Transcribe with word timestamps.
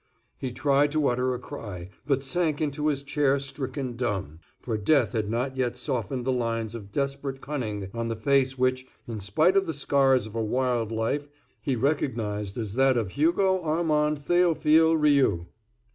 He 0.39 0.51
tried 0.51 0.89
to 0.93 1.07
utter 1.09 1.35
a 1.35 1.39
cry, 1.39 1.89
but 2.07 2.23
sank 2.23 2.59
into 2.59 2.87
his 2.87 3.03
chair 3.03 3.37
stricken 3.37 3.95
dumb; 3.95 4.39
for 4.59 4.75
death 4.75 5.11
had 5.11 5.29
not 5.29 5.55
yet 5.55 5.77
softened 5.77 6.25
the 6.25 6.31
lines 6.31 6.73
of 6.73 6.91
desperate 6.91 7.39
cunning 7.39 7.87
on 7.93 8.07
the 8.07 8.15
face, 8.15 8.57
which, 8.57 8.87
in 9.07 9.19
spite 9.19 9.55
of 9.55 9.67
the 9.67 9.75
scars 9.75 10.25
of 10.25 10.33
a 10.33 10.41
wild 10.43 10.91
life, 10.91 11.27
he 11.61 11.75
recognized 11.75 12.57
as 12.57 12.73
that 12.73 12.97
of 12.97 13.09
Hugo 13.11 13.61
Armand 13.63 14.25
Theophile 14.25 14.97
Rioux. 14.97 15.45